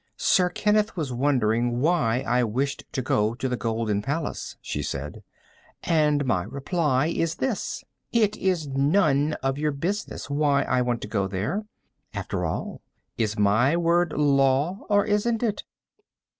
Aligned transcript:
"Sir 0.17 0.49
Kenneth 0.49 0.97
was 0.97 1.13
wondering 1.13 1.79
why 1.79 2.21
I 2.25 2.43
wished 2.43 2.85
to 2.93 3.03
go 3.03 3.35
to 3.35 3.47
the 3.47 3.55
Golden 3.55 4.01
Palace," 4.01 4.57
she 4.59 4.81
said. 4.81 5.21
"And 5.83 6.25
my 6.25 6.41
reply 6.41 7.05
is 7.05 7.35
this: 7.35 7.83
it 8.11 8.35
is 8.35 8.67
none 8.67 9.33
of 9.43 9.59
your 9.59 9.71
business 9.71 10.27
why 10.27 10.63
I 10.63 10.81
want 10.81 11.01
to 11.01 11.07
go 11.07 11.27
there. 11.27 11.67
After 12.15 12.43
all, 12.45 12.81
is 13.19 13.37
my 13.37 13.77
word 13.77 14.13
law, 14.13 14.79
or 14.89 15.05
isn't 15.05 15.43
it?" 15.43 15.65